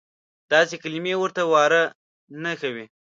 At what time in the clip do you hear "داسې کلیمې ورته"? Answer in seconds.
0.51-1.41